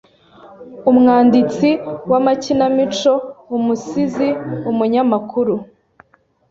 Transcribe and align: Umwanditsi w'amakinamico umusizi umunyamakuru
Umwanditsi 0.89 1.69
w'amakinamico 2.09 3.13
umusizi 3.55 4.29
umunyamakuru 4.71 5.55